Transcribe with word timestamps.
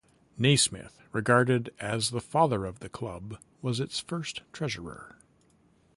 Naismith, 0.35 0.99
regarded 1.11 1.71
as 1.79 2.09
"the 2.09 2.21
father 2.21 2.65
of 2.65 2.79
the 2.79 2.89
club", 2.89 3.37
was 3.61 3.79
its 3.79 3.99
first 3.99 4.41
treasurer. 4.51 5.19